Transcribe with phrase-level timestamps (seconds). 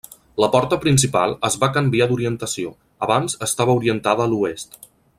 [0.43, 2.73] La porta principal es va canviar d'orientació,
[3.09, 4.79] abans estava orientada a l'oest.